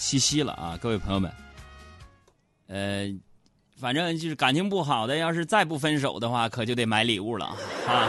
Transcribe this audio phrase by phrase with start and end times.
[0.00, 1.30] 七夕了啊，各位朋友们，
[2.68, 3.06] 呃，
[3.76, 7.54] 反正就是感情不好的，要是再不分手的话，可就得买礼物了
[7.86, 8.08] 啊。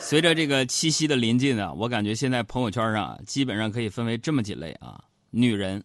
[0.00, 5.00] 随着这个七夕的临近啊，我感觉现在朋友圈上基本上可以分为这么几类啊：
[5.30, 5.82] 女人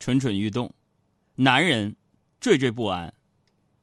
[0.00, 0.74] 蠢蠢欲动，
[1.36, 1.94] 男人
[2.40, 3.14] 惴惴不安，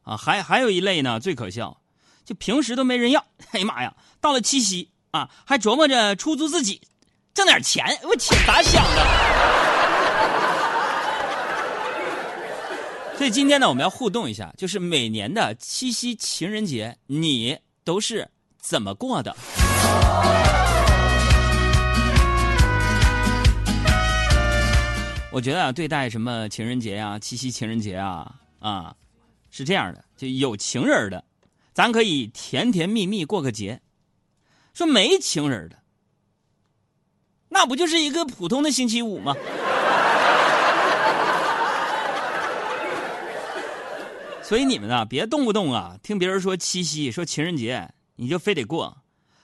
[0.04, 1.80] 啊，还还有一类呢，最可笑，
[2.26, 6.82] 就平时都没人要， 哎呀妈呀，到了七夕啊，还琢磨着出租自己。
[7.40, 9.02] 挣点钱，我钱咋想的？
[13.18, 18.29] 所以今天呢，我们要互动一下，就是每年的七夕情人节，你都是
[18.60, 19.34] 怎么过的？
[25.32, 28.93] 我觉得啊，对待什么情人节啊、七夕情人节啊，啊，
[29.50, 31.24] 是这样的，就有情人的，
[31.74, 33.80] 咱可以甜甜蜜蜜过个节；
[34.73, 35.78] 说没情人的。
[37.50, 39.36] 那不就是一个普通的星期五吗？
[44.42, 48.98] 所以你们啊，别动不动啊，听别人说七夕、说情人节，你就非得过。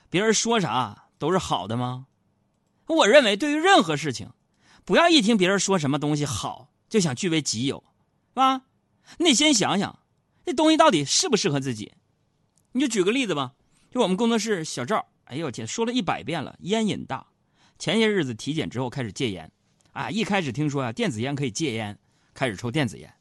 [0.08, 2.06] 别人说啥都是好的吗？
[2.86, 4.30] 我认为，对于任何事情，
[4.84, 7.82] 不要一听别人说什么东西好，就想据为己有，
[8.30, 8.62] 是吧？
[9.18, 9.98] 你得先想想，
[10.44, 11.92] 这东西到底适不适合自己。
[12.72, 13.52] 你就举个例子吧，
[13.90, 17.26] 就我们工作室小赵，哎呦我天，说了一百遍了，烟瘾大。
[17.78, 19.50] 前些日子体检之后开始戒烟，
[19.92, 21.98] 啊，一开始听说啊电子烟可以戒烟，
[22.34, 23.12] 开始抽电子烟，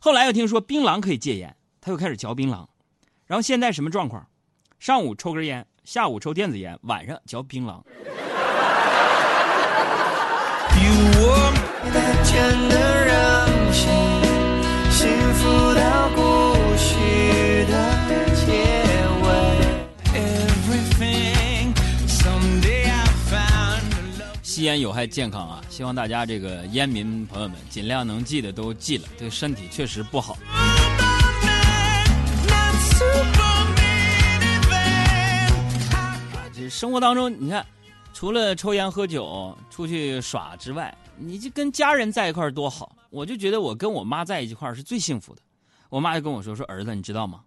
[0.00, 2.66] 后来又听说槟榔可以戒烟，他又开始嚼槟榔，
[3.26, 4.26] 然后现在什么状况？
[4.78, 7.82] 上午抽根烟，下午抽电子烟，晚上嚼槟榔。
[24.60, 25.64] 吸烟有害健康啊！
[25.70, 30.36] 希望大家这个烟民朋友们尽量能记的都记了，对身体确实不好。
[36.52, 37.64] 这生活当中，你看，
[38.12, 42.94] 除了抽烟喝酒、出去耍之外，你就跟家人在一块儿多好。
[43.08, 45.40] 我就觉得我跟我妈在一块儿是最幸福的。
[45.88, 47.40] 我妈就跟我说：“说儿子，你知道吗？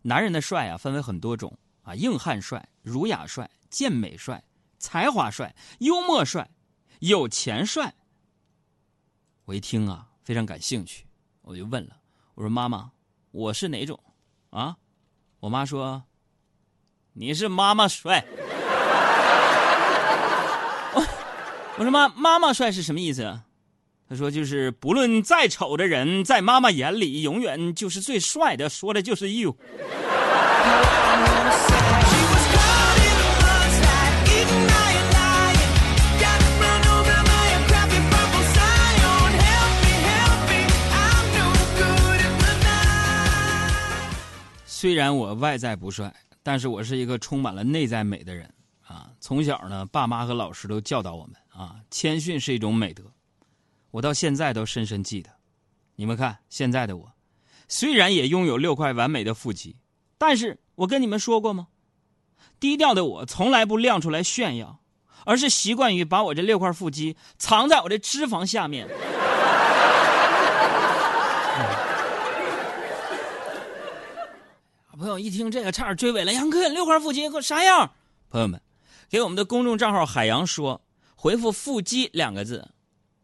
[0.00, 4.42] 男人的帅啊，分为很多种啊，硬汉帅、儒雅帅、健美帅。”
[4.80, 6.50] 才华帅、幽默帅、
[6.98, 7.94] 有钱帅。
[9.44, 11.06] 我一听啊，非常感兴趣，
[11.42, 11.96] 我就问了，
[12.34, 12.90] 我说：“妈妈，
[13.30, 14.00] 我是哪种？”
[14.50, 14.76] 啊，
[15.38, 16.02] 我妈说
[17.12, 18.24] ：“你是妈妈帅。
[21.76, 23.40] ”我说：“妈，妈妈帅是什么意思？”
[24.08, 29.56] 他说：“就是不论再丑的人，在妈妈眼里，永远就是最帅的。”说的就是 you。
[44.80, 46.10] 虽然我外在不帅，
[46.42, 49.10] 但是我是一个充满了内在美的人啊！
[49.20, 53.02] 从小呢，爸妈和老师都教导我们啊，谦逊是一种美德，
[53.90, 55.28] 我到现在都深深记得。
[55.96, 57.12] 你们看现在的我，
[57.68, 59.76] 虽然也拥有六块完美的腹肌，
[60.16, 61.68] 但是我跟你们说过吗？
[62.58, 64.80] 低调的我从来不亮出来炫耀，
[65.26, 68.88] 而是习惯于把我这六块腹肌藏在我的脂肪下面。
[75.10, 76.32] 友一听这个，差点追尾了。
[76.32, 77.90] 杨哥，六块腹肌和啥样？
[78.30, 78.60] 朋友们，
[79.08, 80.80] 给我们的公众账号海洋说，
[81.16, 82.68] 回复“腹肌”两个字，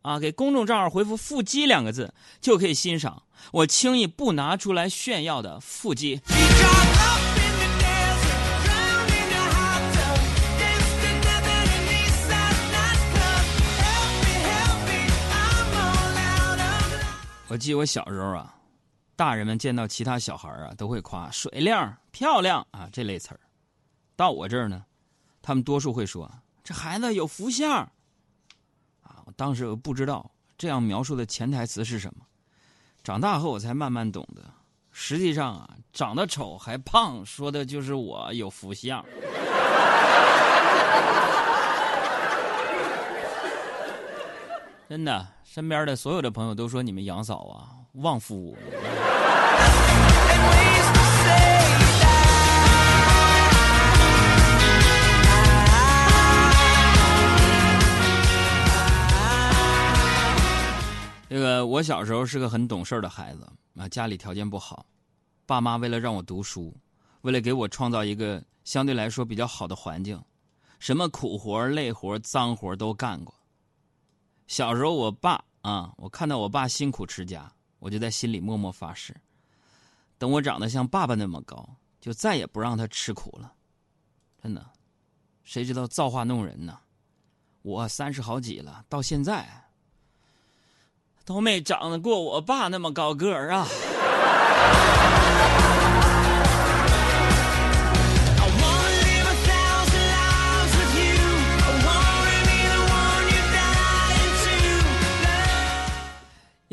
[0.02, 6.20] 啊，给公众账号回复“腹肌”两个字，就可以欣赏我轻易不拿出来炫耀的腹肌。
[17.48, 18.55] 我记得我小时候啊。
[19.16, 21.74] 大人们见到其他小孩啊，都会夸水灵、
[22.10, 23.40] 漂亮啊这类词儿。
[24.14, 24.84] 到我这儿呢，
[25.40, 26.30] 他们多数会说
[26.62, 27.70] 这孩子有福相。
[29.02, 32.26] 啊，我当时不知道这样描述的潜台词是什么。
[33.02, 34.42] 长大后我才慢慢懂得，
[34.92, 39.02] 实际上啊，长得丑还胖，说的就是我有福相。
[44.88, 48.56] 真的，身边的所有的朋友都说你们杨嫂啊，旺夫。
[61.28, 64.86] 这个我小时候是个很懂事的孩子啊，家里条件不好，
[65.44, 66.74] 爸妈为了让我读书，
[67.20, 70.18] 为了给我创造一个相对来说比较好的环境，
[70.78, 73.34] 什么苦活、累活、脏活都干过。
[74.46, 79.14] 小时候，我爸啊，我看到我爸辛苦持家，我就在心里默默发誓：
[80.18, 83.52] 等我长得像爸爸那么高，就再也不让他吃苦了。
[84.42, 84.64] 真的，
[85.44, 86.78] 谁知道造化弄人呢？
[87.62, 89.64] 我三十好几了，到现在
[91.24, 93.66] 都没长得过我爸那么高个儿啊！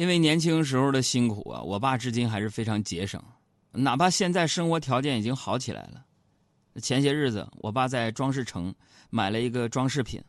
[0.03, 3.23] 因为年轻时候的辛苦啊，我爸至今还是非常节省，
[3.71, 6.03] 哪怕现在生活条件已经好起来了。
[6.81, 8.75] 前些日子，我爸在装饰城
[9.09, 10.21] 买了一个装饰品，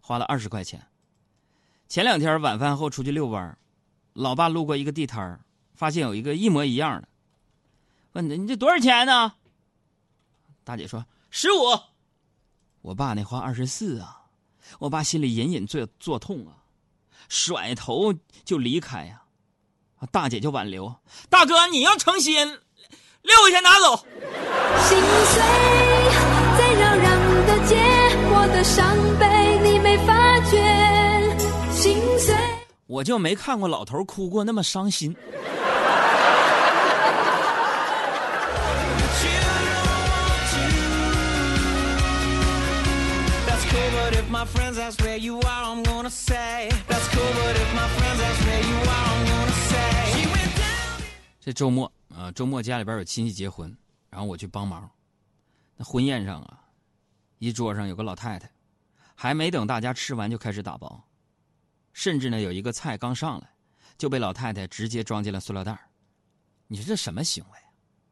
[0.00, 0.80] 花了二十块钱。
[1.88, 3.58] 前两天晚饭后出去遛弯
[4.12, 5.40] 老爸路过一个地摊
[5.74, 7.08] 发现有一个一模一样的，
[8.12, 9.32] 问他：“你这多少钱呢？”
[10.62, 11.56] 大姐说：“十五。”
[12.80, 14.26] 我爸那花二十四啊，
[14.78, 16.62] 我爸心里隐隐作作痛啊。
[17.28, 18.14] 甩头
[18.44, 19.20] 就离开呀，
[20.10, 20.94] 大姐就挽留。
[21.28, 22.46] 大哥，你要诚心，
[23.22, 23.96] 六块钱拿走。
[24.88, 25.42] 心碎
[26.58, 27.06] 在扰攘
[27.46, 27.76] 的街，
[28.30, 30.56] 我的伤悲你没发觉。
[31.72, 32.34] 心碎，
[32.86, 35.16] 我就没看过老头哭过那么伤心。
[51.40, 53.72] 这周末啊，周末家里边有亲戚结婚，
[54.10, 54.90] 然后我去帮忙。
[55.76, 56.60] 那婚宴上啊，
[57.38, 58.50] 一桌上有个老太太，
[59.14, 61.06] 还没等大家吃完就开始打包，
[61.92, 63.48] 甚至呢有一个菜刚上来，
[63.96, 65.78] 就被老太太直接装进了塑料袋
[66.66, 67.58] 你说这什么行为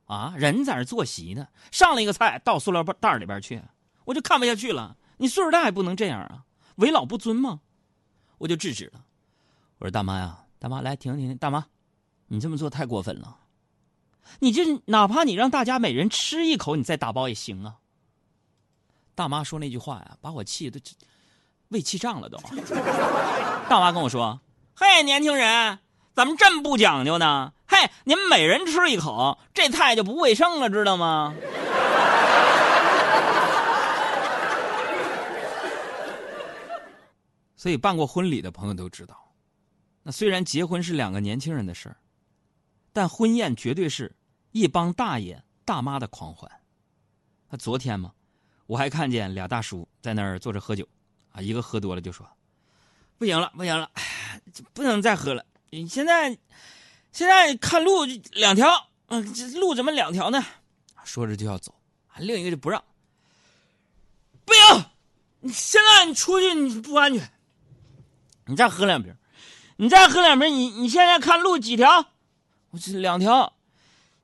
[0.05, 0.17] 啊？
[0.17, 3.61] 啊，人在那坐席呢，上了一个菜到塑料袋里边去，
[4.05, 4.97] 我就看不下去了。
[5.17, 6.45] 你岁数大也不能这样啊，
[6.77, 7.63] 为老不尊吗？
[8.39, 9.05] 我就制止了。
[9.79, 11.67] 我说大妈呀，大妈来停停停，大妈。
[12.29, 13.37] 你这么做太过分了，
[14.39, 17.77] 你这哪怕你让大家每人吃一口，你再打包也行啊。
[19.15, 20.81] 大妈说那句话呀，把我气的
[21.69, 22.39] 胃气胀了都。
[23.69, 24.41] 大妈跟我说
[24.75, 25.79] ：“嘿，年轻人，
[26.15, 27.53] 怎么这么不讲究呢？
[27.67, 31.35] 嘿，你们每人吃一口，这菜就不卫生了，知道吗？”
[37.55, 39.24] 所以办过婚礼的朋友都知道，
[40.05, 41.97] 那虽然结婚是两个年轻人的事儿。
[42.93, 44.15] 但婚宴绝对是
[44.53, 46.49] 一帮大爷大妈的狂欢。
[47.49, 48.13] 那昨天嘛，
[48.67, 50.87] 我还看见俩大叔在那儿坐着喝酒，
[51.33, 52.25] 啊，一个喝多了就说
[53.19, 53.91] ：“不行了，不行了，
[54.73, 55.45] 不能再喝了。
[55.71, 56.39] 你现在，
[57.11, 58.69] 现在看路两条，
[59.09, 60.41] 嗯，这路怎么两条呢？”
[61.03, 61.75] 说着就要走，
[62.19, 62.81] 另一个就不让。
[64.45, 64.85] 不行，
[65.41, 67.29] 你现在你出去你不安全，
[68.47, 69.13] 你再喝两瓶，
[69.77, 72.07] 你再喝两瓶，你你现在看路几条？
[72.71, 73.53] 我这两条，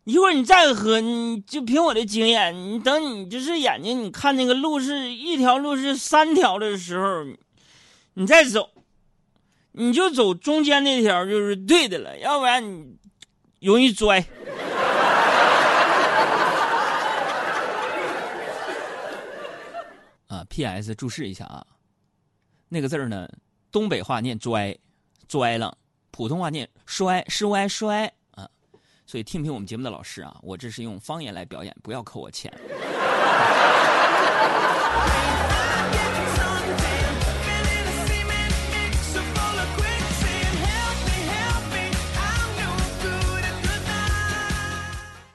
[0.04, 7.24] 一会儿你再喝，你就凭我的经验，你等你就是眼睛，你看那个路是一条路是三条的时候，
[8.14, 8.70] 你再走，
[9.72, 12.96] 你就走中间那条就是对的了，要不然你
[13.60, 14.24] 容易摔。
[20.28, 20.94] 啊，P.S.
[20.94, 21.66] 注释一下啊，
[22.68, 23.28] 那个字呢，
[23.72, 24.78] 东北话念拽，
[25.30, 25.78] 摔了，
[26.10, 28.50] 普通话念摔，是歪摔啊。
[29.06, 32.52] 所以听听我们节目的老师啊，我这是用方言来表演，不要扣我钱。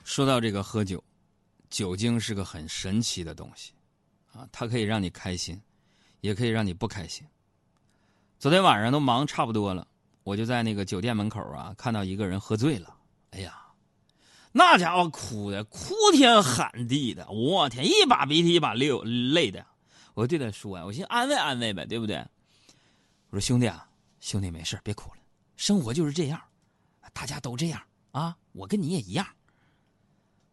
[0.03, 1.01] 说到这个喝酒，
[1.69, 3.71] 酒精是个很神奇的东西
[4.33, 5.61] 啊，它可以让你开心，
[6.19, 7.25] 也可以让你不开心。
[8.37, 9.87] 昨天晚上都忙差不多了，
[10.23, 12.95] 我就在那个酒店门口啊，看到一个人喝醉了，
[13.31, 13.61] 哎呀！
[14.51, 19.65] 那家伙哭的哭天喊地的，我天，一把鼻涕一把流泪的。
[20.13, 22.17] 我对他说呀，我寻安慰安慰呗，对不对？
[23.29, 23.89] 我说兄弟啊，
[24.19, 25.17] 兄弟没事别哭了，
[25.55, 26.41] 生活就是这样，
[27.13, 29.25] 大家都这样啊，我跟你也一样。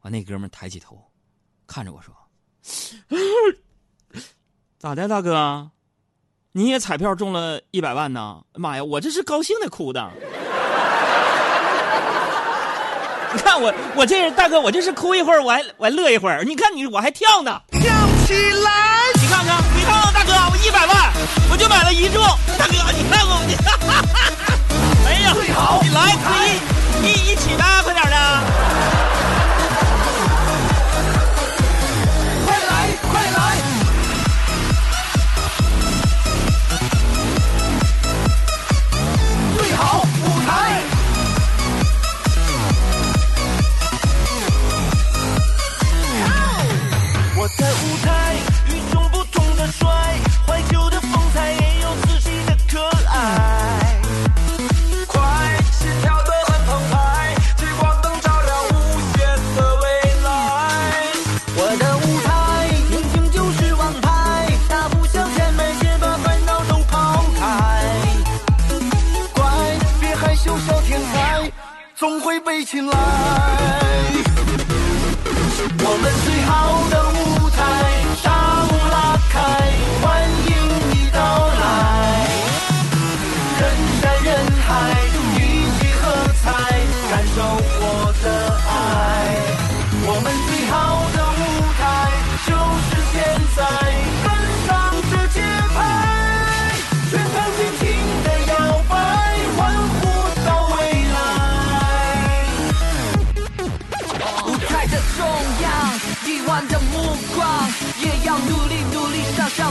[0.01, 1.13] 完，那哥们抬起头，
[1.67, 2.17] 看着我说
[4.79, 5.71] ：“咋的，大哥？
[6.55, 8.37] 你也彩票中了一百万呢？
[8.57, 10.07] 妈呀，我这是高兴的哭的。
[13.33, 16.45] ”你看我，我这大哥，我这是哭一会儿，我还我还乐一会儿。
[16.45, 17.81] 你看你，我还跳呢，跳
[18.27, 19.01] 起来！
[19.15, 21.11] 你看看，你看看，大哥，我一百万，
[21.51, 22.21] 我就买了一注。
[22.59, 23.57] 大哥，你看我，你，
[25.09, 25.35] 哎呀，
[25.83, 26.51] 你来，可以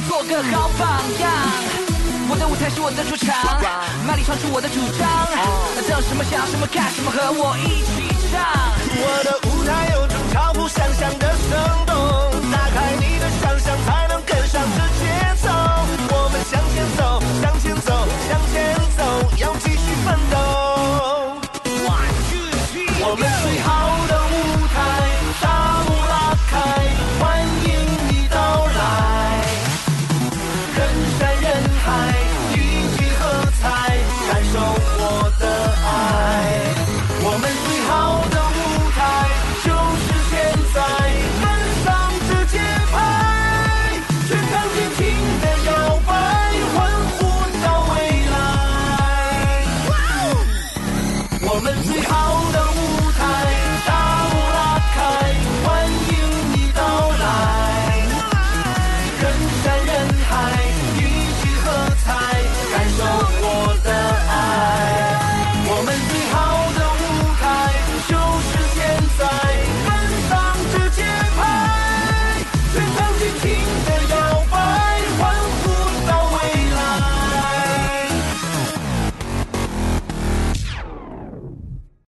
[0.07, 1.31] 做个好榜样。
[2.29, 3.35] 我的舞台是我的主场，
[4.07, 5.03] 卖力唱出我的主张。
[5.87, 8.39] 等什么想什么看什么，和我一起唱。
[8.95, 11.80] 我的舞台有种超乎想象的生